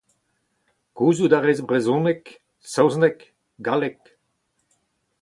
Gouzout 0.97 1.35
a 1.37 1.39
rez 1.41 1.59
brezhoneg, 1.67 2.21
saozneg, 2.71 3.17
galleg. 3.65 3.99